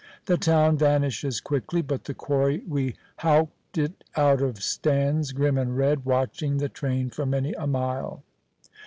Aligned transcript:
The 0.25 0.35
town 0.35 0.77
vanishes 0.79 1.39
quickly, 1.39 1.83
but 1.83 2.05
the 2.05 2.15
quarry 2.15 2.63
we 2.67 2.95
howked 3.17 3.77
it 3.77 4.03
out 4.15 4.41
of 4.41 4.57
stands 4.63 5.31
grim 5.31 5.59
and 5.59 5.77
red, 5.77 6.05
watching 6.05 6.57
the 6.57 6.69
train 6.69 7.11
for 7.11 7.27
many 7.27 7.53
a 7.53 7.67
mile. 7.67 8.23